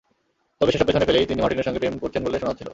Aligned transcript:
তবে 0.59 0.71
সেসব 0.73 0.87
পেছনে 0.87 1.07
ফেলেই 1.09 1.29
তিনি 1.29 1.39
মার্টিনের 1.41 1.67
সঙ্গে 1.67 1.81
প্রেম 1.81 1.95
করছেন 2.03 2.21
বলে 2.25 2.39
শোনা 2.39 2.51
যাচ্ছিল। 2.51 2.69